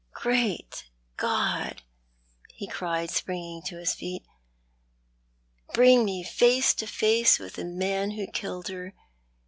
"Great 0.25 0.85
God!" 1.15 1.83
he 2.57 2.65
cried, 2.65 3.11
springing 3.11 3.61
to 3.67 3.77
his 3.77 3.93
feet," 3.93 4.23
bring 5.75 6.03
me 6.05 6.23
face 6.23 6.73
to 6.73 6.87
face 6.87 7.37
with 7.37 7.53
the 7.53 7.65
man 7.65 8.09
who 8.09 8.25
killed 8.25 8.69
her. 8.69 8.95